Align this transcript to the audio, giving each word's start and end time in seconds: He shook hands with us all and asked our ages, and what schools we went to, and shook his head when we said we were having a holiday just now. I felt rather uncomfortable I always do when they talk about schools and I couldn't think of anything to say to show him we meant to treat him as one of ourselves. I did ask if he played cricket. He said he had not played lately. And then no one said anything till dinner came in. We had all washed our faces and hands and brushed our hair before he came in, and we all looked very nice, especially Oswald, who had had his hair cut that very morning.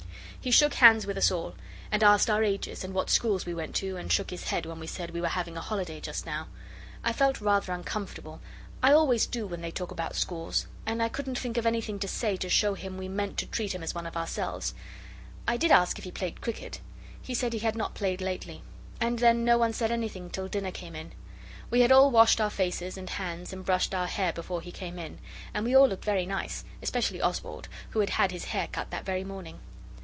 He 0.43 0.49
shook 0.49 0.73
hands 0.73 1.05
with 1.05 1.19
us 1.19 1.29
all 1.29 1.53
and 1.91 2.01
asked 2.03 2.27
our 2.27 2.43
ages, 2.43 2.83
and 2.83 2.95
what 2.95 3.11
schools 3.11 3.45
we 3.45 3.53
went 3.53 3.75
to, 3.75 3.95
and 3.97 4.11
shook 4.11 4.31
his 4.31 4.45
head 4.45 4.65
when 4.65 4.79
we 4.79 4.87
said 4.87 5.11
we 5.11 5.21
were 5.21 5.27
having 5.27 5.55
a 5.55 5.61
holiday 5.61 5.99
just 5.99 6.25
now. 6.25 6.47
I 7.03 7.13
felt 7.13 7.39
rather 7.39 7.71
uncomfortable 7.71 8.41
I 8.81 8.91
always 8.91 9.27
do 9.27 9.45
when 9.45 9.61
they 9.61 9.69
talk 9.69 9.91
about 9.91 10.15
schools 10.15 10.65
and 10.83 11.03
I 11.03 11.09
couldn't 11.09 11.37
think 11.37 11.57
of 11.57 11.67
anything 11.67 11.99
to 11.99 12.07
say 12.07 12.37
to 12.37 12.49
show 12.49 12.73
him 12.73 12.97
we 12.97 13.07
meant 13.07 13.37
to 13.37 13.45
treat 13.45 13.75
him 13.75 13.83
as 13.83 13.93
one 13.93 14.07
of 14.07 14.17
ourselves. 14.17 14.73
I 15.47 15.57
did 15.57 15.69
ask 15.69 15.99
if 15.99 16.05
he 16.05 16.11
played 16.11 16.41
cricket. 16.41 16.81
He 17.21 17.35
said 17.35 17.53
he 17.53 17.59
had 17.59 17.75
not 17.75 17.93
played 17.93 18.19
lately. 18.19 18.63
And 18.99 19.19
then 19.19 19.45
no 19.45 19.59
one 19.59 19.73
said 19.73 19.91
anything 19.91 20.31
till 20.31 20.47
dinner 20.47 20.71
came 20.71 20.95
in. 20.95 21.11
We 21.69 21.81
had 21.81 21.91
all 21.91 22.09
washed 22.09 22.41
our 22.41 22.49
faces 22.49 22.97
and 22.97 23.11
hands 23.11 23.53
and 23.53 23.63
brushed 23.63 23.93
our 23.93 24.07
hair 24.07 24.33
before 24.33 24.61
he 24.61 24.71
came 24.71 24.97
in, 24.97 25.19
and 25.53 25.65
we 25.65 25.75
all 25.75 25.87
looked 25.87 26.03
very 26.05 26.25
nice, 26.25 26.65
especially 26.81 27.21
Oswald, 27.21 27.67
who 27.91 27.99
had 27.99 28.09
had 28.09 28.31
his 28.31 28.45
hair 28.45 28.67
cut 28.71 28.89
that 28.89 29.05
very 29.05 29.23
morning. 29.23 29.59